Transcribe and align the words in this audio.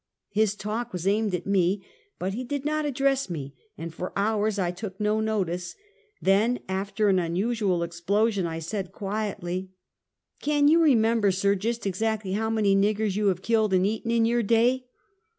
His 0.31 0.55
talk 0.55 0.93
was 0.93 1.05
aimed 1.05 1.35
at 1.35 1.45
me, 1.45 1.85
but 2.17 2.33
he 2.33 2.43
did 2.43 2.65
not 2.65 2.85
address 2.87 3.29
me, 3.29 3.53
and 3.77 3.93
for 3.93 4.11
hours 4.15 4.57
I 4.57 4.71
took 4.71 4.99
no 4.99 5.19
notice; 5.19 5.75
then, 6.19 6.59
after 6.67 7.07
an 7.07 7.19
unusual 7.19 7.83
explosion, 7.83 8.47
I 8.47 8.57
said 8.57 8.91
quietly:" 8.93 9.69
Can 10.41 10.67
you 10.67 10.81
remember, 10.81 11.29
sir, 11.31 11.53
just 11.53 11.85
exactly 11.85 12.31
how 12.33 12.49
many 12.49 12.75
niggers 12.75 13.15
you 13.15 13.27
have 13.27 13.43
killed 13.43 13.75
and 13.75 13.85
eaten 13.85 14.09
in 14.09 14.25
your 14.25 14.41
day?" 14.41 14.87